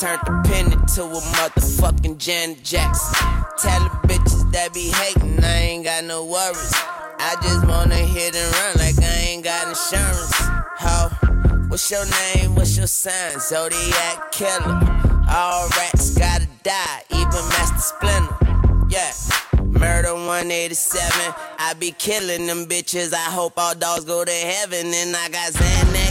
turned 0.00 0.20
the 0.26 0.48
pen 0.48 0.72
into 0.72 1.02
a 1.02 1.20
motherfucking 1.34 2.18
Janet 2.18 2.62
Jackson. 2.62 3.14
Tell 3.58 3.80
the 3.80 3.90
bitches 4.06 4.52
that 4.52 4.72
be 4.72 4.90
hating, 4.90 5.42
I 5.42 5.58
ain't 5.58 5.84
got 5.84 6.04
no 6.04 6.24
worries. 6.24 6.72
I 7.18 7.34
just 7.42 7.66
wanna 7.66 7.96
hit 7.96 8.36
and 8.36 8.54
run 8.54 8.76
like 8.76 8.98
I 9.02 9.14
ain't 9.30 9.42
got 9.42 9.66
insurance. 9.66 10.32
Ho, 10.78 11.08
what's 11.68 11.90
your 11.90 12.04
name? 12.06 12.54
What's 12.54 12.76
your 12.76 12.86
sign? 12.86 13.40
Zodiac 13.40 14.30
killer. 14.30 14.78
All 15.30 15.68
rats 15.70 16.16
gotta 16.16 16.46
die, 16.62 17.02
even 17.10 17.48
Master 17.48 17.78
Splinter. 17.78 18.36
Yeah. 18.88 19.12
Murder 19.78 20.14
187. 20.14 21.34
I 21.58 21.74
be 21.74 21.92
killing 21.92 22.46
them 22.46 22.66
bitches. 22.66 23.12
I 23.12 23.30
hope 23.30 23.52
all 23.56 23.74
dogs 23.74 24.04
go 24.04 24.24
to 24.24 24.30
heaven. 24.30 24.86
And 24.86 25.14
I 25.14 25.28
got 25.28 25.52
Xanax, 25.52 26.07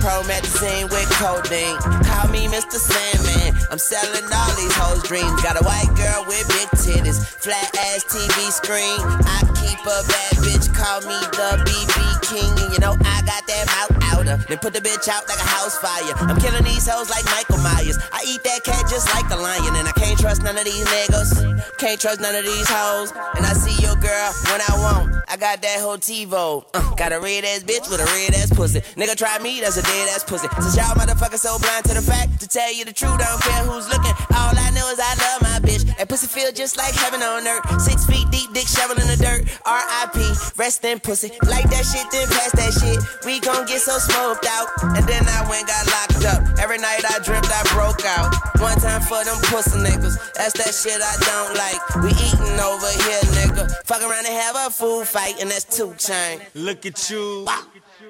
Promethazine 0.00 0.88
with 0.90 1.08
codeine. 1.20 1.76
Call 2.08 2.28
me 2.32 2.48
Mr. 2.48 2.80
Sandman. 2.80 3.54
I'm 3.70 3.78
selling 3.78 4.24
all 4.32 4.52
these 4.56 4.74
hoes' 4.74 5.02
dreams. 5.04 5.42
Got 5.42 5.60
a 5.60 5.64
white 5.64 5.92
girl 5.94 6.24
with 6.26 6.48
big 6.48 6.68
titties, 6.80 7.20
flat 7.20 7.68
ass 7.76 8.04
TV 8.04 8.50
screen. 8.50 9.00
I 9.28 9.44
keep 9.60 9.80
a 9.84 10.00
bad 10.08 10.32
bitch. 10.40 10.72
Call 10.74 11.00
me 11.02 11.20
the 11.36 11.60
BB 11.68 11.99
King. 12.22 12.50
And 12.58 12.72
you 12.72 12.78
know 12.78 12.96
I 13.00 13.22
got 13.22 13.46
that 13.46 13.64
mouth 13.66 13.94
outer. 14.12 14.36
Then 14.48 14.58
put 14.58 14.72
the 14.72 14.80
bitch 14.80 15.08
out 15.08 15.28
like 15.28 15.38
a 15.38 15.48
house 15.48 15.76
fire. 15.78 16.14
I'm 16.28 16.38
killing 16.40 16.64
these 16.64 16.86
hoes 16.88 17.10
like 17.10 17.24
Michael 17.26 17.58
Myers. 17.62 17.98
I 18.12 18.24
eat 18.26 18.42
that 18.44 18.64
cat 18.64 18.88
just 18.88 19.08
like 19.14 19.28
a 19.30 19.36
lion. 19.36 19.76
And 19.76 19.88
I 19.88 19.92
can't 19.92 20.18
trust 20.18 20.42
none 20.42 20.56
of 20.56 20.64
these 20.64 20.84
niggas. 20.84 21.78
Can't 21.78 22.00
trust 22.00 22.20
none 22.20 22.34
of 22.34 22.44
these 22.44 22.68
hoes. 22.68 23.12
And 23.36 23.44
I 23.46 23.52
see 23.52 23.76
your 23.82 23.96
girl 23.96 24.28
when 24.50 24.60
I 24.60 24.72
want. 24.78 25.20
I 25.30 25.36
got 25.36 25.62
that 25.62 25.78
whole 25.80 25.96
TiVo. 25.96 26.64
Uh, 26.74 26.94
got 26.96 27.12
a 27.12 27.20
red 27.20 27.44
ass 27.44 27.62
bitch 27.62 27.88
with 27.88 28.00
a 28.00 28.08
red 28.18 28.34
ass 28.34 28.50
pussy. 28.50 28.80
Nigga 28.98 29.16
try 29.16 29.38
me, 29.38 29.60
that's 29.60 29.76
a 29.76 29.82
dead 29.82 30.08
ass 30.10 30.24
pussy. 30.24 30.48
Since 30.58 30.76
y'all 30.76 30.94
motherfuckers 30.98 31.38
so 31.38 31.56
blind 31.58 31.84
to 31.86 31.94
the 31.94 32.02
fact, 32.02 32.40
to 32.40 32.48
tell 32.48 32.72
you 32.74 32.84
the 32.84 32.92
truth, 32.92 33.14
I 33.22 33.30
don't 33.30 33.42
care 33.42 33.62
who's 33.62 33.86
looking. 33.88 34.10
All 34.34 34.50
I 34.58 34.70
know 34.74 34.90
is 34.90 34.98
I 34.98 35.14
love 35.22 35.42
my 35.42 35.58
bitch. 35.62 35.86
That 35.98 36.08
pussy 36.08 36.26
feel 36.26 36.50
just 36.50 36.76
like 36.76 36.94
heaven 36.94 37.22
on 37.22 37.46
earth. 37.46 37.62
Six 37.80 38.06
feet 38.06 38.26
deep, 38.30 38.52
dick 38.52 38.66
shovel 38.66 38.98
in 38.98 39.06
the 39.06 39.16
dirt. 39.16 39.46
R.I.P. 39.64 40.18
Rest 40.56 40.84
in 40.84 40.98
pussy. 40.98 41.30
Like 41.46 41.70
that 41.70 41.86
shit, 41.86 42.09
then 42.10 42.28
pass 42.28 42.52
that 42.52 42.72
shit. 42.74 42.98
We 43.24 43.40
gon' 43.40 43.66
get 43.66 43.80
so 43.80 43.98
smoked 43.98 44.46
out. 44.46 44.68
And 44.96 45.06
then 45.06 45.24
I 45.26 45.46
went 45.48 45.66
got 45.66 45.86
locked 45.86 46.24
up. 46.26 46.58
Every 46.58 46.78
night 46.78 47.02
I 47.08 47.18
dreamt 47.22 47.48
I 47.48 47.62
broke 47.74 48.04
out. 48.04 48.34
One 48.60 48.78
time 48.78 49.02
for 49.02 49.24
them 49.24 49.38
pussy 49.48 49.78
niggas. 49.78 50.16
That's 50.34 50.54
that 50.58 50.74
shit 50.74 51.00
I 51.00 51.14
don't 51.24 51.52
like. 51.56 51.80
We 52.02 52.10
eatin' 52.10 52.60
over 52.60 52.90
here, 53.04 53.22
nigga. 53.38 53.70
Fuck 53.86 54.02
around 54.02 54.26
and 54.26 54.34
have 54.34 54.56
a 54.56 54.70
food 54.70 55.06
fight, 55.06 55.40
and 55.40 55.50
that's 55.50 55.64
two 55.64 55.94
chain. 55.98 56.40
Look 56.54 56.86
at 56.86 57.10
you. 57.10 57.46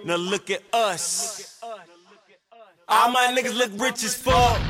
Now 0.04 0.16
look 0.16 0.50
at 0.50 0.62
us. 0.72 1.58
All 2.88 3.10
my 3.12 3.28
niggas 3.36 3.56
look 3.56 3.70
rich 3.80 4.02
as 4.02 4.14
fuck. 4.14 4.60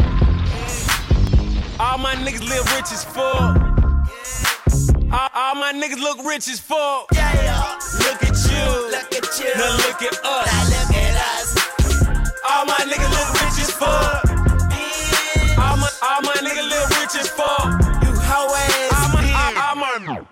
All 1.80 1.96
my 1.96 2.14
niggas 2.14 2.46
live 2.46 2.70
rich 2.74 2.92
as 2.92 3.04
fuck. 3.04 3.56
All, 5.10 5.28
all 5.34 5.54
my 5.54 5.72
niggas 5.72 5.98
look 5.98 6.22
rich 6.26 6.46
as 6.48 6.60
fuck. 6.60 7.06
Yeah, 7.14 7.78
Look 8.70 9.12
at 9.12 9.26
you. 9.40 9.50
look 9.50 9.50
at. 9.50 9.54
Now 9.60 9.74
look 9.84 10.02
at 10.02 10.14
us. 10.24 10.46
Now 10.46 10.64
look 10.74 10.94
at 10.96 11.16
us. 11.30 11.48
All 12.48 12.64
my 12.66 12.80
niggas 12.90 13.10
look 13.16 13.30
rich 13.40 13.58
as 13.64 13.70
fuck. 13.70 14.24
All 15.58 15.76
my, 15.76 15.90
all 16.02 16.20
my 16.22 16.34
niggas 16.44 16.68
live 16.70 16.90
rich 17.00 17.14
as 17.20 17.28
fuck. 17.28 17.66
You 18.02 18.12
hoe 18.28 18.54
ass 18.54 18.92
All 18.94 19.08
my, 19.14 19.22
bitch. 19.22 19.36
all, 19.36 19.62
all 19.68 19.76
my, 19.76 20.26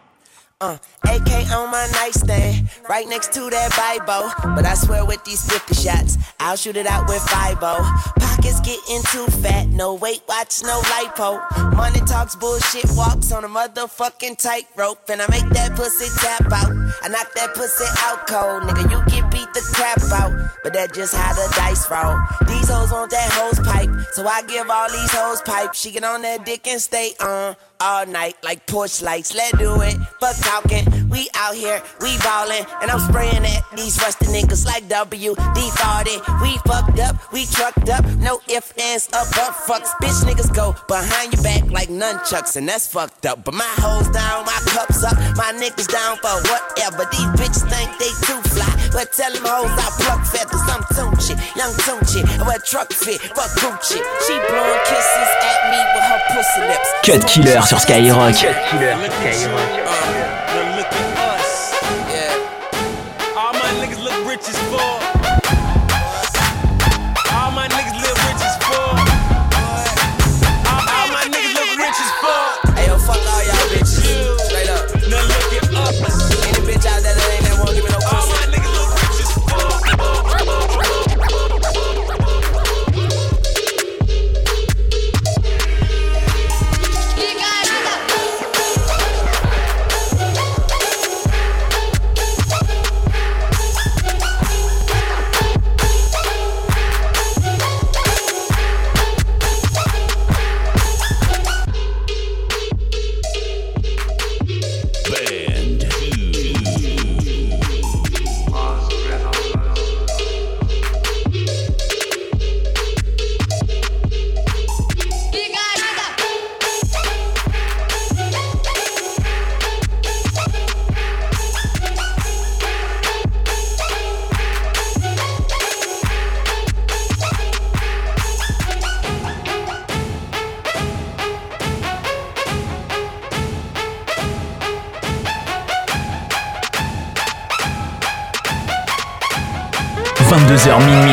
Uh, 0.61 0.77
AK 1.15 1.51
on 1.53 1.71
my 1.71 1.89
nightstand, 1.93 2.69
right 2.89 3.09
next 3.09 3.33
to 3.33 3.49
that 3.51 3.71
Bible. 3.77 4.31
But 4.55 4.67
I 4.67 4.75
swear 4.75 5.05
with 5.05 5.25
these 5.25 5.43
50 5.49 5.75
shots, 5.75 6.19
I'll 6.39 6.57
shoot 6.57 6.77
it 6.77 6.87
out 6.87 7.09
with 7.09 7.23
Fibo. 7.23 7.77
Pockets 8.21 8.61
getting 8.61 9.03
too 9.11 9.27
fat, 9.43 9.69
no 9.69 9.95
weight 9.95 10.23
watch, 10.29 10.63
no 10.63 10.81
lipo. 10.81 11.41
Money 11.75 12.01
talks 12.01 12.37
bullshit, 12.37 12.87
walks 12.93 13.33
on 13.33 13.45
a 13.45 13.49
motherfucking 13.49 14.37
tightrope. 14.39 15.09
And 15.09 15.23
I 15.23 15.27
make 15.31 15.49
that 15.51 15.75
pussy 15.75 16.09
tap 16.21 16.53
out. 16.53 16.73
I 17.03 17.09
knock 17.09 17.33
that 17.35 17.55
pussy 17.55 17.85
out 18.05 18.27
cold, 18.27 18.63
nigga. 18.65 18.91
You 18.91 19.03
get 19.11 19.28
beat 19.49 19.63
the 19.63 19.73
crap 19.75 20.01
out, 20.13 20.51
but 20.63 20.73
that's 20.73 20.97
just 20.97 21.15
how 21.15 21.33
the 21.33 21.53
dice 21.57 21.91
roll. 21.91 22.17
These 22.47 22.69
hoes 22.69 22.91
want 22.91 23.11
that 23.11 23.31
hose 23.33 23.61
pipe, 23.61 23.91
so 24.13 24.27
I 24.27 24.43
give 24.43 24.69
all 24.71 24.91
these 24.91 25.13
hoes 25.13 25.43
pipe. 25.43 25.75
She 25.75 25.91
get 25.91 26.05
on 26.05 26.23
that 26.23 26.45
dick 26.45 26.67
and 26.67 26.81
stay 26.81 27.13
on 27.21 27.57
all 27.81 28.07
night 28.07 28.37
like 28.43 28.67
porch 28.67 29.03
lights. 29.03 29.35
Let's 29.35 29.57
do 29.59 29.81
it. 29.83 29.97
Fuck 30.21 30.37
talking, 30.37 31.09
we 31.11 31.29
out 31.35 31.55
here, 31.55 31.83
we 32.01 32.17
ballin', 32.19 32.67
and 32.83 32.91
I'm 32.91 33.01
spraying 33.01 33.45
at 33.45 33.63
these 33.77 33.99
rusty 34.01 34.27
niggas 34.27 34.67
like 34.67 34.89
WD 34.89 35.37
40. 35.37 36.11
We 36.43 36.59
fucked 36.67 36.99
up, 37.01 37.33
we 37.33 37.47
trucked 37.47 37.89
up, 37.89 38.05
no 38.19 38.41
ifs, 38.49 38.73
ands, 38.79 39.09
up, 39.13 39.27
but 39.31 39.53
fucks. 39.67 39.91
Bitch 40.03 40.25
niggas 40.25 40.55
go 40.55 40.75
behind 40.89 41.33
your 41.33 41.43
back 41.43 41.71
like 41.71 41.89
nunchucks, 41.89 42.57
and 42.57 42.69
that's 42.69 42.87
fucked 42.87 43.27
up. 43.27 43.45
But 43.45 43.55
my 43.55 43.73
hoes 43.79 44.09
down, 44.11 44.45
my 44.45 44.59
cups 44.67 45.05
up, 45.05 45.17
my 45.37 45.53
niggas 45.55 45.89
down 45.89 46.17
for 46.19 46.35
whatever. 46.51 47.07
These 47.11 47.31
bitches 47.39 47.65
think 47.69 47.91
they 47.99 48.13
too 48.27 48.41
fly, 48.51 48.75
but 48.93 49.13
tell 49.13 49.33
them 49.33 49.45
hoes 49.45 49.71
I 49.71 49.89
pluck 50.01 50.25
feathers. 50.27 50.63
I'm 50.69 50.83
Tunechi, 50.95 51.35
young 51.57 51.73
Tunechi, 51.85 52.23
I 52.39 52.43
wear 52.47 52.59
Trukfit, 52.59 53.21
fuck 53.35 53.51
Gucci. 53.61 53.99
She 54.27 54.35
blowing 54.49 54.83
kisses 54.89 55.31
at 55.43 55.61
me 55.71 55.81
with 55.95 56.07
her 56.11 56.21
pussy 56.33 56.61
lips. 56.67 56.89
Cut 57.05 57.27
Killer 57.27 57.63
sur 57.63 57.79
Skyrock. 57.79 58.33
Look 58.33 58.45
at 58.45 59.41
you. 59.41 59.49
Now 59.49 60.77
look 60.77 60.93
at 60.93 61.19
us. 61.39 61.73
Yeah. 62.11 63.37
All 63.37 63.53
my 63.53 63.71
niggas 63.81 64.03
look 64.03 64.19
rich 64.29 64.49
as 64.49 64.59
fuck. 64.71 65.18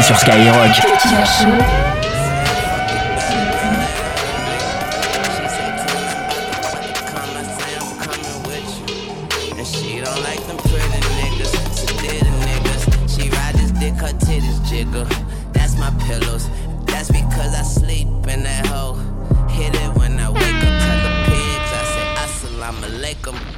Sur 0.05 0.19
Skyrock. 0.19 1.94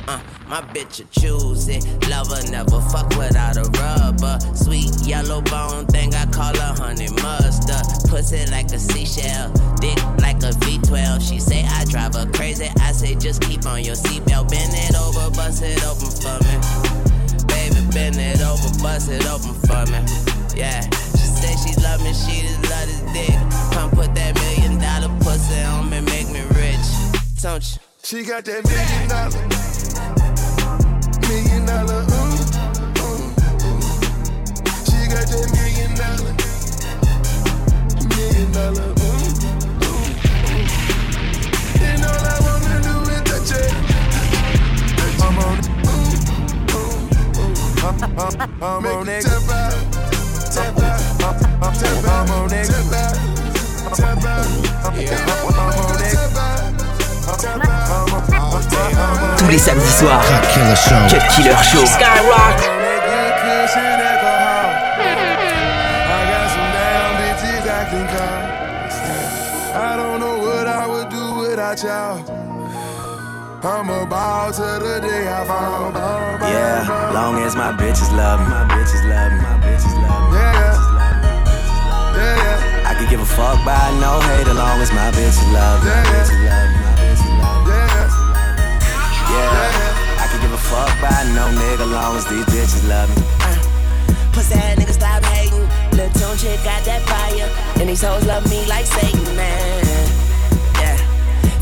Uh, 0.08 0.20
my 0.48 0.62
bitch 0.62 1.02
a 1.02 1.20
choose 1.20 1.68
it. 1.68 1.84
Lover 2.10 2.42
never 2.50 2.80
fuck 2.80 3.10
without 3.18 3.58
a 3.58 3.64
rubber. 3.76 4.40
Sweet 4.56 4.92
yellow 5.06 5.42
bone 5.42 5.86
thing, 5.88 6.16
I 6.16 6.26
call 6.28 6.56
her 6.56 6.74
honey 6.80 7.10
mustard. 7.22 7.84
Pussy 8.10 8.50
like 8.50 8.72
a 8.72 8.80
seashell, 8.80 9.52
dick 9.82 10.02
like 10.24 10.38
a 10.44 10.56
V12. 10.64 11.22
She 11.28 11.40
say 11.40 11.66
I 11.68 11.84
drive 11.86 12.16
her 12.16 12.26
crazy. 12.32 12.70
I 12.80 12.94
say 12.94 13.16
just 13.16 13.42
keep 13.42 13.66
on 13.66 13.84
your 13.84 13.96
seatbelt. 13.96 14.50
Bend 14.50 14.72
it 14.74 14.96
over, 14.96 15.30
bust 15.36 15.62
it 15.64 15.84
open 15.84 16.08
for 16.08 16.40
me. 16.48 16.56
Baby, 17.48 17.86
bend 17.92 18.16
it 18.16 18.42
over, 18.42 18.70
bust 18.82 19.12
it 19.12 19.28
open 19.28 19.54
for 19.68 19.84
me. 19.92 20.00
Yeah. 20.56 20.82
She 21.20 21.28
say 21.36 21.54
she 21.68 21.76
just 22.44 22.64
love 22.72 22.88
this 22.88 23.02
dick. 23.12 23.36
Come 23.76 23.92
put 23.92 24.16
that 24.16 24.36
million 24.36 24.80
dollar 24.80 25.14
pussy 25.20 25.60
on 25.64 25.90
me, 25.90 26.00
make 26.00 26.30
me 26.30 26.44
rich. 26.56 26.88
Don't 27.42 27.62
you? 27.62 27.82
She 28.08 28.24
got 28.24 28.46
that 28.46 28.64
million 28.64 29.10
dollar, 29.10 29.36
million 31.28 31.66
dollar, 31.66 32.02
ooh, 32.04 32.38
ooh, 33.04 33.22
ooh. 33.68 33.82
She 34.88 35.00
got 35.12 35.26
that 35.32 35.48
million 35.56 35.92
dollar, 35.96 36.34
million 38.10 38.50
dollar, 38.52 38.90
ooh, 39.06 39.28
ooh, 39.88 40.08
ooh. 40.54 40.66
And 41.82 42.04
all 42.06 42.26
I 42.26 42.38
wanna 42.46 42.78
do 42.88 42.96
is 43.12 43.22
touch 43.30 43.52
it. 43.60 43.72
I'm 45.22 45.38
on, 45.40 45.58
ooh, 45.88 46.16
ooh, 46.76 47.42
ooh. 47.42 47.56
I'm, 47.86 47.96
I'm, 48.20 48.64
I'm 48.64 48.86
on 48.86 49.06
that. 49.08 49.22
Tap 49.24 49.50
out, 49.50 49.76
tap 50.54 50.78
out, 51.64 51.77
Tous 59.48 59.54
les 59.54 59.60
samedis 59.60 59.88
soirs. 59.88 60.22
Cut 60.28 60.46
Killer 60.50 60.76
Show. 60.76 61.08
Cut 61.08 61.26
Killer 61.30 61.56
Show. 61.64 61.86
Skyrock. 61.86 62.60
I 69.74 69.96
don't 69.96 70.20
know 70.20 70.38
what 70.40 70.68
I 70.68 70.86
would 70.86 71.08
do 71.08 71.40
without 71.40 71.82
y'all. 71.82 72.20
I'm 73.64 73.90
about 73.90 74.54
to 74.56 74.84
the 74.84 75.00
day 75.00 75.30
I 75.30 75.46
found. 75.48 75.96
Yeah, 76.44 77.12
long 77.14 77.42
as 77.42 77.56
my 77.56 77.72
bitches 77.72 78.12
love 78.18 78.42
me, 78.42 78.48
my 78.48 78.66
bitches 78.68 79.02
love 79.08 79.32
me, 79.32 79.40
my 79.40 79.56
bitches 79.64 79.96
love 80.04 80.30
me. 80.30 80.40
Yeah, 80.40 80.76
yeah, 82.18 82.36
yeah, 82.44 82.90
I 82.90 82.96
could 83.00 83.10
give 83.10 83.22
a 83.22 83.26
fuck 83.26 83.64
by 83.64 83.80
no 84.02 84.20
hate, 84.28 84.48
as 84.48 84.58
long 84.58 84.82
as 84.82 84.92
my 84.92 85.10
bitches 85.12 85.54
love 85.54 85.86
me, 85.86 85.90
my 85.90 86.44
Yeah. 86.44 86.67
Yeah. 89.30 90.24
I 90.24 90.28
could 90.32 90.42
give 90.42 90.54
a 90.54 90.58
fuck 90.58 90.90
by 91.02 91.24
no 91.36 91.46
nigga, 91.52 91.86
long 91.92 92.16
as 92.16 92.26
these 92.26 92.46
bitches 92.46 92.88
love 92.88 93.10
me. 93.12 93.22
Uh, 93.44 93.60
pussy 94.32 94.56
ass 94.56 94.76
nigga 94.80 94.94
stop 94.94 95.24
hating. 95.26 95.68
Lil' 95.98 96.10
Tunechi 96.16 96.56
got 96.64 96.84
that 96.86 97.02
fire. 97.08 97.50
And 97.80 97.90
these 97.90 98.02
hoes 98.02 98.26
love 98.26 98.48
me 98.50 98.66
like 98.68 98.86
Satan, 98.86 99.36
man. 99.36 99.84
Yeah. 100.80 100.98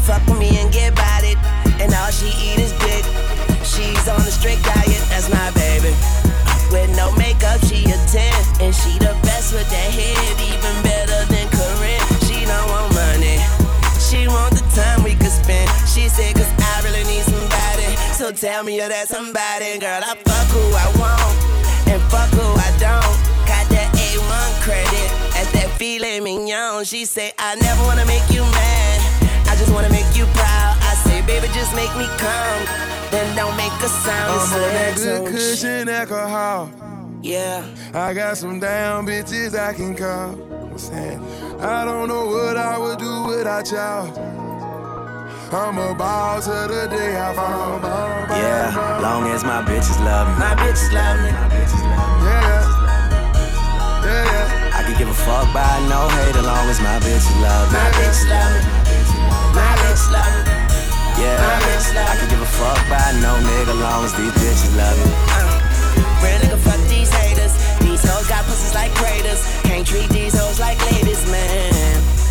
Fuck 0.06 0.26
with 0.28 0.40
me 0.40 0.58
and 0.58 0.72
get 0.72 0.94
about 0.94 1.24
it. 1.24 1.38
And 1.82 1.94
all 1.94 2.12
she 2.12 2.30
eat 2.38 2.60
is 2.60 2.74
dick. 2.84 3.06
She's 3.66 4.08
on 4.08 4.22
a 4.22 4.32
strict 4.32 4.64
diet, 4.64 5.02
that's 5.10 5.30
my 5.30 5.50
baby. 5.58 5.94
With 6.72 6.96
no 6.96 7.12
makeup, 7.18 7.60
she 7.66 7.84
a 7.90 7.98
10. 8.08 8.62
And 8.62 8.74
she 8.74 8.98
the 9.00 9.18
best 9.26 9.54
with 9.54 9.70
that 9.70 9.90
head, 9.92 10.36
even 10.42 10.76
better 10.84 11.35
So 18.26 18.32
tell 18.32 18.64
me 18.64 18.78
you're 18.78 18.90
that 18.90 19.08
somebody. 19.08 19.78
Girl, 19.78 20.02
I 20.02 20.18
fuck 20.18 20.50
who 20.50 20.66
I 20.74 20.88
want. 20.98 21.38
And 21.86 22.02
fuck 22.10 22.26
who 22.34 22.42
I 22.42 22.74
don't. 22.82 23.18
Got 23.46 23.70
that 23.70 23.94
A1 23.94 24.50
credit. 24.66 25.10
At 25.38 25.46
that 25.54 25.70
filet 25.78 26.20
mignon. 26.22 26.86
She 26.86 27.06
say, 27.06 27.34
I 27.38 27.54
never 27.54 27.84
wanna 27.84 28.04
make 28.08 28.26
you 28.34 28.42
mad. 28.42 29.46
I 29.46 29.56
just 29.62 29.72
wanna 29.72 29.92
make 29.92 30.10
you 30.18 30.26
proud. 30.34 30.74
I 30.74 30.96
say, 31.06 31.22
baby, 31.22 31.54
just 31.54 31.76
make 31.76 31.94
me 32.02 32.10
come. 32.18 32.62
Then 33.14 33.30
don't 33.36 33.56
make 33.58 33.78
a 33.86 33.90
sound. 33.94 34.42
I'm 34.42 34.54
on 34.58 34.74
that 34.74 34.96
good 34.98 35.28
cushion 35.28 35.88
alcohol. 35.88 36.72
Yeah. 37.22 37.64
I 37.94 38.16
got 38.16 38.38
some 38.38 38.60
damn 38.60 39.06
bitches 39.06 39.54
I 39.54 39.72
can 39.72 39.96
call. 39.96 40.34
I 41.62 41.86
don't 41.86 42.08
know 42.08 42.26
what 42.26 42.58
I 42.58 42.76
would 42.80 42.98
do 42.98 43.24
without 43.28 43.70
y'all. 43.70 44.45
I'm 45.56 45.80
about 45.80 46.44
to 46.44 46.68
the 46.68 46.84
day 46.92 47.16
I 47.16 47.32
found. 47.32 47.80
Yeah, 48.36 49.00
long 49.00 49.24
as 49.32 49.48
my 49.48 49.64
bitches 49.64 49.96
love 50.04 50.28
me, 50.28 50.36
My 50.36 50.52
bitches 50.60 50.92
love 50.92 51.16
me. 51.24 51.32
my 51.32 51.48
bitches 51.48 51.80
love 51.80 52.12
me. 52.20 52.28
Yeah, 52.28 52.60
yeah, 54.04 54.36
yeah. 54.36 54.76
I 54.76 54.84
can 54.84 55.00
give 55.00 55.08
a 55.08 55.16
fuck 55.16 55.48
by 55.56 55.64
no 55.88 56.12
hate, 56.12 56.36
as 56.36 56.44
long 56.44 56.68
as 56.68 56.84
my 56.84 57.00
bitches 57.00 57.32
love 57.40 57.72
me. 57.72 57.80
My 57.80 57.88
bitches 57.96 58.28
love 58.28 58.52
me. 58.52 58.62
My 59.56 59.72
bitches 59.80 60.12
love 60.12 60.36
me. 60.44 61.24
Yeah, 61.24 61.40
My 61.40 61.56
bitches 61.64 61.88
love 61.96 62.04
I 62.12 62.14
can 62.20 62.28
give 62.36 62.44
a 62.44 62.52
fuck 62.60 62.80
by 62.92 63.08
no 63.24 63.32
nigga, 63.48 63.80
long 63.80 64.04
as 64.04 64.12
these 64.20 64.36
bitches 64.36 64.76
love 64.76 64.98
me. 65.00 65.08
Uh, 65.40 66.20
real 66.20 66.36
nigga, 66.44 66.60
fuck 66.68 66.84
these 66.92 67.08
haters. 67.16 67.56
These 67.80 68.04
hoes 68.04 68.28
got 68.28 68.44
pussies 68.44 68.76
like 68.76 68.92
craters. 69.00 69.40
Can't 69.64 69.88
treat 69.88 70.12
these 70.12 70.36
hoes 70.36 70.60
like 70.60 70.76
ladies, 70.92 71.24
man. 71.32 72.25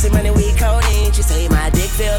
Pussy 0.00 0.14
money, 0.14 0.30
we 0.30 0.50
codeine. 0.54 1.12
She 1.12 1.20
say 1.20 1.46
my 1.48 1.68
dick 1.68 1.90
feel 1.90 2.18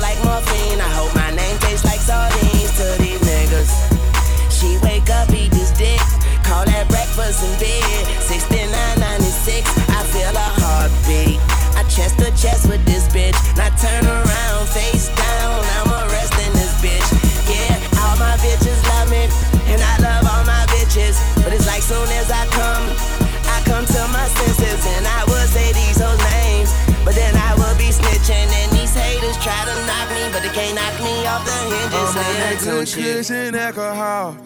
off 31.48 31.66
the 31.66 31.74
hinges. 31.76 31.94
I'm 31.94 32.18
on 32.18 32.26
Lil' 32.26 32.40
that 32.40 32.60
Tune 32.60 32.74
good 32.80 32.88
shit. 32.88 33.18
cushion 33.18 33.56
alcohol. 33.56 34.38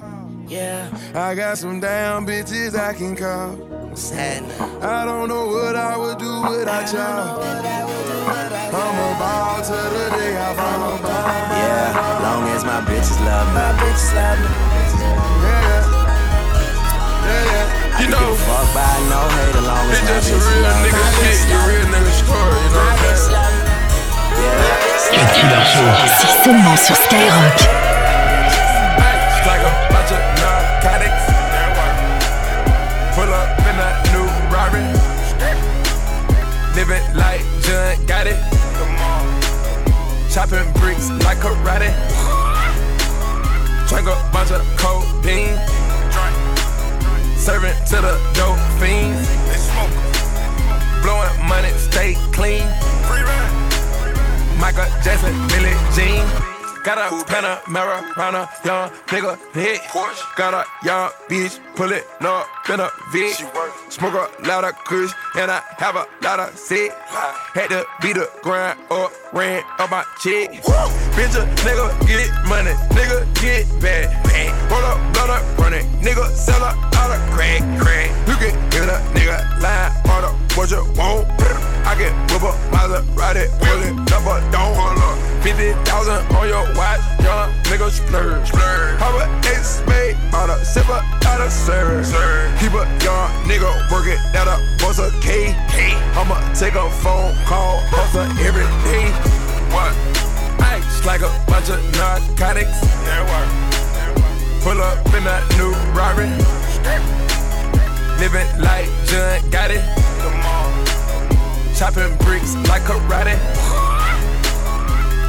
Yeah, 0.48 0.90
I 1.16 1.34
got 1.36 1.58
some 1.58 1.80
damn 1.80 2.26
bitches 2.26 2.76
I 2.78 2.94
can 2.94 3.16
call. 3.16 3.58
sad. 3.96 4.44
I 4.84 5.04
don't 5.06 5.28
know 5.28 5.48
what 5.48 5.76
I 5.76 5.98
would 5.98 6.20
do 6.20 6.42
without 6.52 6.92
y'all. 6.94 7.42
I'm 8.76 8.98
about 9.16 9.64
to 9.66 9.72
the 9.74 10.06
day 10.18 10.38
I 10.38 10.54
found. 10.54 11.02
Yeah, 11.02 12.22
long 12.22 12.48
as 12.54 12.64
my 12.64 12.82
bitches 12.86 13.18
love 13.26 13.48
me. 13.48 13.54
My 13.56 13.72
bitches 13.82 14.14
love 14.14 14.38
me. 14.38 14.50
Yeah, 15.42 15.82
yeah, 17.26 17.46
yeah. 17.50 17.96
I 17.96 18.02
You 18.02 18.06
could 18.06 18.12
know, 18.12 18.20
give 18.20 18.38
a 18.38 18.46
fuck 18.46 18.68
by 18.76 18.94
no 19.10 19.22
hate, 19.34 19.56
as 19.56 19.66
long 19.66 19.86
as 19.90 19.98
it's 19.98 20.04
my 20.04 20.14
just 20.14 20.30
a 20.30 20.36
bitches 20.36 20.46
real 20.46 20.62
love 20.62 20.78
me. 20.84 20.90
nigga 20.92 21.10
shit, 21.16 21.40
your 21.50 21.64
real 21.66 21.88
nigga 21.90 22.14
story, 22.22 22.54
you 22.54 22.70
know 22.70 22.86
what 22.86 23.02
I'm 23.02 23.18
saying? 23.18 23.65
Cut 25.12 25.34
Killer 25.34 25.64
seulement 26.44 26.76
sur 26.76 26.96
Skyrock. 26.96 27.70
Got 57.06 57.14
a 57.14 57.26
Panamera 57.26 58.16
round 58.16 58.36
a 58.36 58.50
young 58.66 58.90
nigga 59.06 59.38
hit. 59.54 59.80
Got 60.36 60.56
a 60.56 60.66
young 60.84 61.12
bitch, 61.30 61.60
pull 61.76 61.92
it 61.92 62.04
up 62.22 62.48
in 62.68 62.80
a 62.80 62.90
Vic. 63.12 63.36
Smoke 63.90 64.14
a 64.16 64.48
lot 64.48 64.64
of 64.64 64.74
kush, 64.86 65.12
and 65.36 65.52
I 65.52 65.62
have 65.78 65.96
a 65.98 66.08
lot 66.24 66.40
of 66.40 66.58
sick. 66.58 66.92
Had 67.54 67.70
to 67.70 67.86
beat 68.02 68.14
the 68.14 68.28
grind 68.42 68.80
up, 68.90 69.12
ran 69.34 69.62
up 69.78 69.92
my 69.92 70.04
chick. 70.20 70.50
Bitch, 71.14 71.38
a 71.38 71.46
nigga 71.62 72.08
get 72.08 72.34
money, 72.50 72.72
nigga 72.98 73.22
get 73.40 73.70
bad. 73.80 74.10
Roll 74.72 74.84
up, 74.84 75.14
blood 75.14 75.30
up, 75.30 75.58
run 75.60 75.74
it, 75.74 75.86
nigga 76.02 76.28
sell 76.32 76.58
a 76.58 76.74
lot 76.90 77.12
of 77.14 77.22
crack, 77.36 77.62
crack. 77.80 78.10
You 78.28 78.36
can 78.38 78.72
hit 78.72 78.90
a 78.90 78.98
nigga 79.14 79.62
line, 79.62 79.92
order 80.10 80.34
what 80.58 80.72
you 80.72 80.82
want. 80.98 81.30
I 81.86 81.94
can 81.94 82.14
whip 82.34 82.42
up 82.42 82.56
Maserati, 82.74 83.46
pull 83.60 83.84
it 83.84 84.12
up 84.12 84.52
don't 84.52 84.74
pull 84.74 85.04
up. 85.04 85.25
50,000 85.46 86.26
on 86.34 86.48
your 86.50 86.66
watch, 86.74 87.00
young 87.22 87.54
nigga 87.70 87.92
splurge. 87.92 88.48
splurge. 88.48 88.98
How 88.98 89.14
a 89.14 89.30
ace 89.54 89.86
made, 89.86 90.18
out 90.34 90.50
a 90.50 90.58
sipper, 90.66 90.98
out 91.24 91.40
of 91.40 91.52
service. 91.52 92.10
Keep 92.58 92.74
a 92.74 92.82
young 93.06 93.30
nigga 93.46 93.70
working 93.92 94.18
at 94.34 94.48
a 94.50 94.58
boss 94.82 94.98
a 94.98 95.12
K. 95.22 95.54
I'ma 96.18 96.42
take 96.56 96.74
a 96.74 96.90
phone 96.90 97.38
call, 97.46 97.78
hustle 97.94 98.26
every 98.42 98.66
day. 98.90 99.06
What? 99.70 99.94
Ice 100.66 101.06
like 101.06 101.22
a 101.22 101.30
bunch 101.46 101.70
of 101.70 101.78
narcotics. 101.94 102.82
Pull 104.66 104.82
up 104.82 104.98
in 105.14 105.24
that 105.30 105.46
new 105.62 105.70
Rari. 105.94 106.26
Living 108.18 108.50
like 108.60 108.90
John 109.06 109.38
Gotti. 109.54 109.78
Chopping 111.78 112.18
bricks 112.26 112.56
like 112.68 112.82
karate. 112.82 113.76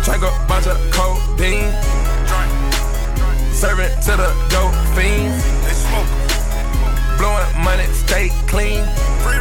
Drink 0.07 0.23
a 0.23 0.47
bunch 0.47 0.69
of 0.69 0.79
codeine. 0.93 1.73
Serving 3.53 3.91
to 4.03 4.13
the 4.17 4.31
dope 4.49 4.73
fiends. 4.95 5.43
They 5.65 5.75
smoke. 5.75 6.07
Blowing 7.19 7.65
money, 7.65 7.85
stay 7.93 8.29
clean. 8.47 8.85
Free. 9.25 9.41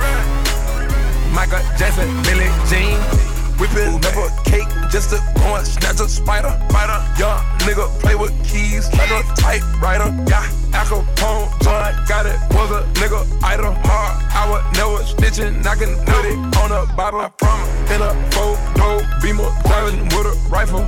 Michael 1.32 1.62
Jackson, 1.78 2.10
Billie 2.24 2.50
Jean. 2.68 3.35
Whipping 3.60 3.96
up 4.04 4.16
a 4.20 4.28
cake 4.50 4.68
just 4.92 5.12
to 5.12 5.18
go 5.40 5.56
and 5.56 5.66
snatch 5.66 6.00
a 6.00 6.10
spider. 6.10 6.52
Spider. 6.70 7.00
Young 7.18 7.40
nigga 7.64 7.88
play 8.00 8.16
with 8.16 8.34
keys 8.44 8.92
like 8.94 9.12
a 9.12 9.24
typewriter. 9.36 10.12
Yeah. 10.28 10.46
Al 10.76 10.86
Capone 10.86 11.48
joint, 11.64 11.96
got 12.08 12.26
it, 12.26 12.36
was 12.52 12.70
a 12.72 12.84
nigga 13.00 13.24
idol. 13.42 13.74
Hard, 13.88 14.14
I 14.36 14.44
was 14.50 14.64
never 14.76 15.00
snitching, 15.08 15.66
I 15.66 15.76
can 15.76 15.96
put 16.04 16.26
it 16.28 16.36
on 16.60 16.72
a 16.72 16.86
Bible. 16.96 17.22
I 17.22 17.30
promise. 17.30 17.70
In 17.92 18.02
a 18.02 18.12
photo, 18.32 19.00
beamer, 19.22 19.48
driving 19.64 20.04
with 20.12 20.28
a 20.28 20.36
rifle. 20.50 20.82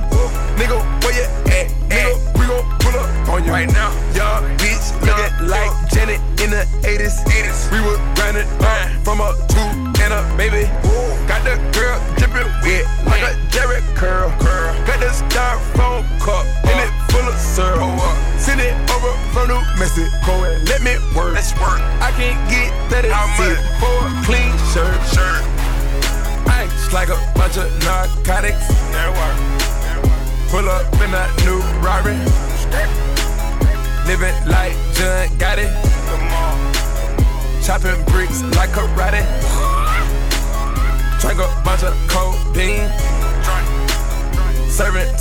Nigga, 0.60 0.76
where 1.02 1.14
you 1.16 1.24
at? 1.56 1.72
Nigga, 1.88 2.12
we 2.38 2.46
gon' 2.46 2.78
pull 2.80 3.00
up 3.00 3.28
on 3.30 3.44
you 3.44 3.50
right 3.50 3.70
now. 3.72 3.88
Young 4.12 4.44
bitch, 4.58 4.92
looking 5.00 5.48
like 5.48 5.72
Janet 5.90 6.20
in 6.42 6.50
the 6.50 6.66
80s. 6.84 7.24
80s. 7.24 7.72
We 7.72 7.80
was 7.80 7.98
grinding 8.14 8.48
uh, 8.60 8.88
from 9.04 9.20
a 9.20 9.32
two 9.48 9.68
and 10.04 10.12
a 10.12 10.20
baby. 10.36 10.68
The 10.82 10.97
dripping 12.38 12.62
wet 12.62 12.86
like 13.06 13.22
a 13.22 13.34
Jheri 13.50 13.80
curl. 13.94 14.30
Got 14.86 15.00
the 15.00 15.06
styrofoam 15.06 16.04
cup 16.20 16.46
and 16.66 16.78
it 16.80 16.92
full 17.10 17.26
of 17.26 17.34
syrup. 17.38 17.98
Send 18.38 18.60
it 18.60 18.74
over 18.90 19.12
from 19.32 19.48
New 19.48 19.62
Mexico 19.78 20.44
and 20.44 20.68
let 20.68 20.82
me 20.82 20.94
work. 21.14 21.34
Let's 21.34 21.52
work. 21.54 21.80
I 22.00 22.12
can't 22.16 22.38
get 22.50 22.70
30 22.90 23.08
cents 23.36 23.60
for 23.80 23.94
a 24.06 24.10
clean 24.24 24.52
shirt. 24.72 24.98
Shirt. 25.12 25.42
Ice 26.48 26.92
like 26.92 27.08
a 27.08 27.18
bunch 27.34 27.56
of 27.56 27.68
narcotics. 27.84 28.68
There 28.92 29.12
work. 29.12 29.38
Pull 30.50 30.68
up 30.68 30.86
in 31.02 31.10
that 31.12 31.30
new 31.44 31.60
Rari. 31.82 32.16
Living 34.06 34.34
like 34.48 34.72
John 34.94 35.28
Gotti. 35.38 35.68
Chopping 37.64 38.02
bricks 38.06 38.42
like 38.56 38.70
karate. 38.70 39.67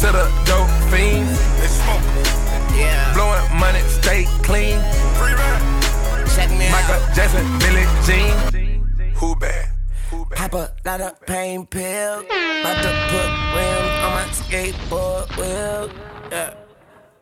To 0.02 0.08
the 0.12 0.26
dope 0.46 0.70
fiends. 0.92 1.40
They 1.60 1.68
smoke. 1.68 2.04
Yeah. 2.78 3.14
Blowing 3.16 3.48
money, 3.60 3.82
stay 3.88 4.26
clean. 4.44 4.80
Free 5.18 5.34
ride. 5.34 5.62
Check 6.36 6.50
me 6.52 6.70
Michael 6.70 6.96
out. 7.02 7.16
Jackson, 7.16 7.44
Billie 7.58 7.88
Jean. 8.06 8.36
Who 9.16 9.36
bad? 9.36 9.66
Who 10.12 10.26
bad? 10.26 10.38
Pop 10.38 10.54
a 10.54 10.72
lot 10.86 11.02
of 11.02 11.20
pain 11.26 11.66
pills. 11.66 12.26
About 12.26 12.82
to 12.84 12.92
put 13.10 13.30
rims 13.58 13.94
on 14.06 14.12
my 14.14 14.26
skateboard 14.38 15.36
wheel. 15.36 15.90
Yeah. 16.32 16.54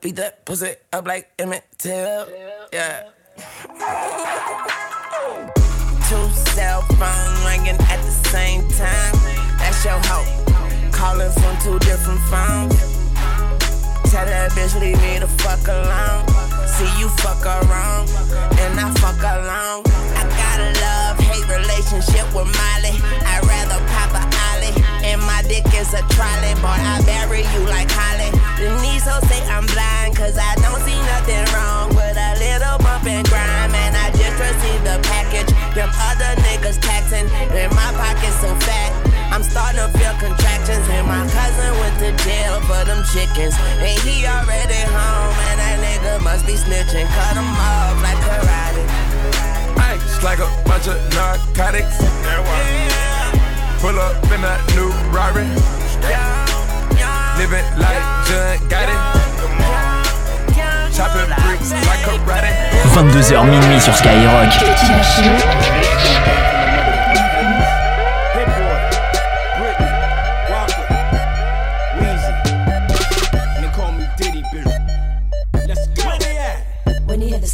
Beat 0.02 0.16
that 0.18 0.46
pussy 0.46 0.76
up 0.92 1.08
like 1.08 1.32
Emmett 1.40 1.64
Till. 1.78 2.28
Yeah. 2.74 3.04
Two 6.10 6.28
cell 6.54 6.82
phones 7.00 7.40
ringing 7.46 7.80
at 7.90 8.02
the 8.04 8.12
same 8.12 8.68
time. 8.72 8.95
Bitch 14.66 14.82
leave 14.82 15.02
me 15.02 15.20
the 15.20 15.28
fuck 15.28 15.68
alone. 15.68 16.26
See 16.66 16.90
you 17.00 17.10
fuck 17.22 17.46
around, 17.46 18.10
and 18.60 18.80
I 18.80 18.92
fuck 18.98 19.22
along. 19.22 19.86
I 20.18 20.24
got 20.26 20.58
a 20.60 20.70
love 20.82 21.18
hate 21.20 21.48
relationship 21.48 22.26
with 22.34 22.50
Molly. 22.50 22.96
I'd 23.30 23.46
rather 23.46 23.80
pop 23.94 24.12
a 24.18 24.24
ollie, 24.50 24.74
and 25.06 25.22
my 25.22 25.44
dick 25.48 25.66
is 25.74 25.94
a 25.94 26.02
trolley. 26.14 26.54
Boy, 26.62 26.80
I 26.82 27.02
bury 27.06 27.46
you 27.54 27.62
like 27.70 27.90
Holly. 27.92 28.32
Denise 28.58 29.06
so 29.06 29.20
say 29.30 29.42
I'm 29.48 29.66
blind, 29.68 30.18
cause 30.18 30.38
I 30.38 30.56
don't 30.56 30.82
see 30.82 30.98
nothing 31.14 31.46
wrong 31.54 31.90
with 31.96 32.18
a 32.18 32.32
little 32.42 32.78
bump 32.80 33.06
and 33.06 33.28
grime. 33.30 33.74
And 33.74 33.96
I 33.96 34.10
just 34.12 34.38
received 34.40 34.84
the 34.84 34.98
package. 35.06 35.52
Them 35.76 35.92
other 36.10 36.32
niggas 36.42 36.82
taxing, 36.82 37.30
and 37.54 37.72
my 37.76 37.92
pocket's 37.94 38.40
so 38.42 38.50
fat. 38.66 38.92
I'm 39.32 39.44
starting 39.44 39.82
to 39.82 39.90
feel 39.98 40.16
chickens. 43.16 43.56
And 43.80 43.96
he 44.04 44.28
already 44.28 44.84
home, 44.92 45.36
and 45.48 45.58
that 45.64 45.80
nigga 45.80 46.20
must 46.20 46.44
be 46.44 46.60
snitching. 46.60 47.08
Cut 47.08 47.40
him 47.40 47.48
off 47.48 47.96
like 48.04 48.20
karate. 48.28 48.84
Ice 49.80 50.20
like 50.20 50.44
a 50.44 50.50
bunch 50.68 50.92
of 50.92 51.00
narcotics. 51.16 51.96
There 52.28 52.44
work. 52.44 52.68
Pull 53.80 53.96
up 53.96 54.20
in 54.36 54.44
that 54.44 54.60
new 54.76 54.92
Rari. 55.16 55.48
Living 57.40 57.68
like 57.80 58.04
John 58.28 58.60
Gotti. 58.68 58.96
Chopping 60.92 61.32
bricks 61.40 61.72
like 61.72 62.04
karate. 62.04 62.52
22h 62.92 63.44
minuit 63.48 63.80
sur 63.80 63.96
Skyrock. 63.96 64.52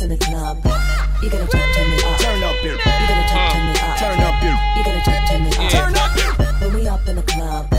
In 0.02 0.10
the 0.10 0.18
club, 0.18 0.58
you 1.22 1.30
gotta 1.30 1.46
turn, 1.46 1.74
turn 1.74 1.92
me 1.92 1.98
up. 2.02 2.18
Turn 2.18 2.42
up, 2.42 2.56
bitch. 2.56 2.72
You 2.72 2.78
gotta 2.82 3.28
turn, 3.30 3.52
turn 3.52 3.66
me 3.68 3.74
up. 3.78 3.98
Turn 4.00 4.20
up, 4.20 4.34
bitch. 4.42 4.58
You 4.76 4.84
gotta 4.84 5.02
turn, 5.06 5.28
turn 5.28 5.44
me 5.44 5.50
up. 5.50 5.72
Turn 5.72 5.96
up, 5.96 6.12
bitch. 6.18 6.62
When 6.62 6.74
we 6.74 6.88
up 6.88 7.08
in 7.08 7.16
the 7.18 7.22
club, 7.22 7.76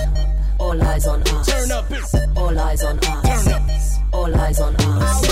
all 0.61 0.83
eyes 0.85 1.07
on 1.09 1.23
us. 1.23 1.47
Turn 1.49 1.73
up, 1.73 1.89
bitch. 1.89 2.37
All 2.37 2.57
eyes 2.61 2.85
on 2.85 2.99
us. 3.01 3.45
Turn 3.45 3.53
up. 3.53 3.63
All 4.13 4.37
eyes 4.37 4.61
on 4.61 4.77
us. 4.77 5.29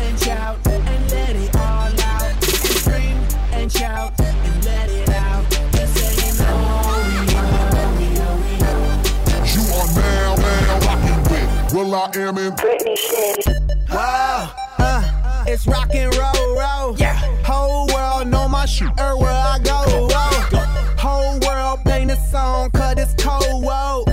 and 0.00 0.18
shout 0.20 0.58
and 0.66 1.10
let 1.10 1.36
it 1.36 1.56
all 1.56 2.00
out. 2.02 2.44
Scream 2.44 3.16
and 3.52 3.72
shout 3.72 4.20
and 4.20 4.64
let 4.66 4.90
it 4.90 5.08
out. 5.08 5.50
Just 5.72 5.96
saying, 5.96 6.36
we 6.36 7.32
know, 7.32 7.94
we 7.96 8.08
know, 8.12 8.36
we 8.44 8.52
know. 8.60 8.78
You 9.56 9.64
are 9.72 9.88
now, 9.96 10.36
now 10.36 10.78
rocking 10.84 11.22
with 11.32 11.72
will.i.am 11.72 12.36
in 12.36 12.52
Britney 12.52 13.68
Wow, 13.90 14.52
uh, 14.78 15.17
it's 15.48 15.66
rock 15.66 15.94
and 15.94 16.14
roll, 16.14 16.56
roll. 16.56 16.96
Yeah. 16.98 17.16
Whole 17.42 17.86
world 17.88 18.28
know 18.28 18.48
my 18.48 18.66
shit 18.66 18.88
everywhere 18.98 19.30
I 19.30 19.58
go. 19.62 20.08
Whoa. 20.12 20.60
Whole 20.98 21.38
world 21.40 21.80
playing 21.84 22.08
this 22.08 22.30
song 22.30 22.70
cause 22.70 22.94
it's 22.98 23.14
cold, 23.22 23.64
whoa. 23.64 24.04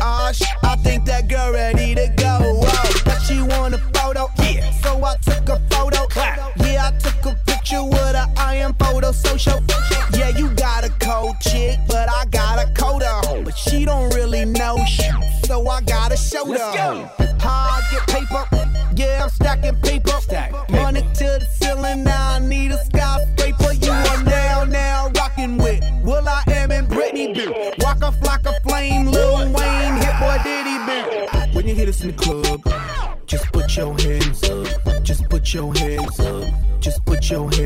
Ah, 0.00 0.30
sh- 0.32 0.44
I 0.62 0.76
think 0.76 1.04
that 1.06 1.28
girl 1.28 1.52
ready 1.52 1.94
to 1.94 2.06
go, 2.16 2.38
whoa. 2.62 3.02
But 3.04 3.18
she 3.20 3.42
want 3.42 3.74
a 3.74 3.78
photo, 3.92 4.28
yeah. 4.38 4.70
So 4.82 5.04
I 5.04 5.16
took 5.16 5.48
a 5.48 5.60
photo. 5.70 6.06
Yeah, 6.64 6.90
I 6.90 6.98
took 6.98 7.26
a 7.26 7.36
picture 7.46 7.82
with 7.82 8.14
a 8.14 8.30
I 8.36 8.56
am 8.56 8.74
photo 8.74 9.10
social. 9.10 9.60
Yeah, 10.12 10.28
you 10.28 10.48
got 10.50 10.84
a 10.84 10.90
cold 11.00 11.36
chick, 11.40 11.78
but 11.88 12.08
I 12.08 12.24
got 12.26 12.64
a 12.64 12.72
coat 12.74 13.02
on. 13.02 13.44
But 13.44 13.56
she 13.58 13.84
don't 13.84 14.14
really 14.14 14.44
know 14.44 14.78
shit, 14.86 15.12
so 15.44 15.66
I 15.68 15.80
gotta 15.82 16.16
show 16.16 16.46
her. 16.52 17.33
In 32.04 32.10
the 32.10 32.22
club, 32.22 33.26
just 33.26 33.50
put 33.52 33.76
your 33.76 33.98
hands 33.98 34.44
up. 34.44 35.02
Just 35.02 35.28
put 35.28 35.54
your 35.54 35.74
hands 35.74 36.20
up. 36.20 36.80
Just 36.80 37.04
put 37.06 37.30
your 37.30 37.50
hands 37.50 37.63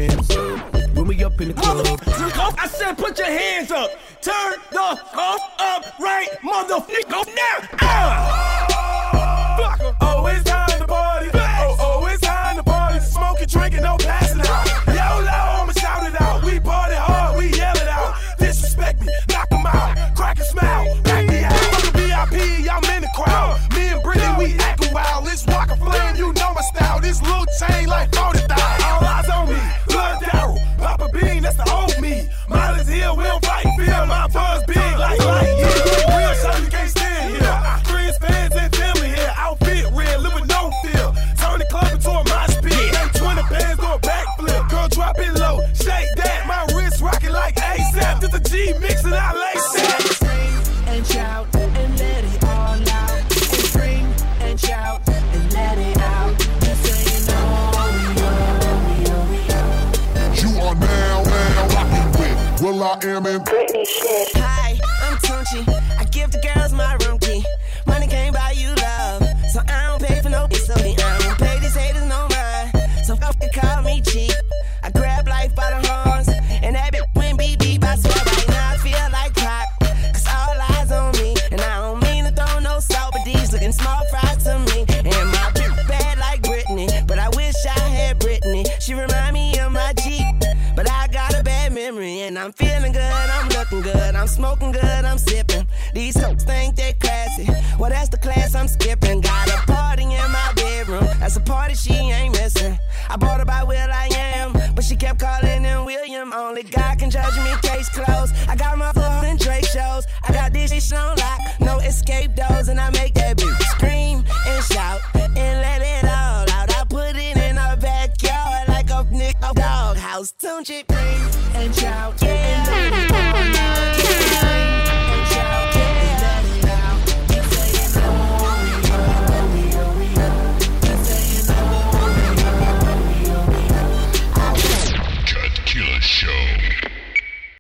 bought 103.19 103.39
her 103.39 103.45
by 103.45 103.63
will.i.am, 103.65 104.53
but 104.75 104.85
she 104.85 104.97
kept 104.97 105.21
calling 105.21 105.65
him 105.65 105.85
William. 105.85 106.33
Only 106.33 106.63
God 106.63 106.99
can 106.99 107.11
judge 107.11 107.37
me, 107.37 107.53
case 107.63 107.89
closed. 107.89 108.35
I 108.49 108.57
got 108.57 108.79
my 108.79 108.93
foot 108.93 109.25
in 109.29 109.37
Drake 109.37 109.67
shows. 109.67 110.07
I 110.25 110.33
got 110.33 110.53
this 110.53 110.71
shit 110.73 110.99
on 110.99 111.17
lock, 111.17 111.41
no 111.61 111.79
escape 111.79 112.35
doors, 112.35 112.69
and 112.69 112.81
I 112.81 112.91
make 112.91 113.15
that 113.15 113.37
bitch 113.37 113.63
scream 113.75 114.25
and 114.47 114.65
shout 114.65 115.01
and 115.15 115.37
let 115.37 115.83
it 115.83 116.05
all 116.05 116.49
out. 116.51 116.71
I 116.77 116.85
put 116.89 117.17
it 117.17 117.37
in 117.37 117.57
her 117.57 117.77
backyard 117.77 118.69
like 118.69 118.91
a 118.91 119.05
Nick 119.11 119.39
doghouse. 119.41 120.33
Don't 120.33 120.69
you 120.69 120.81
scream 120.81 121.21
and 121.55 121.75
shout? 121.75 122.15
Yeah. 122.23 122.78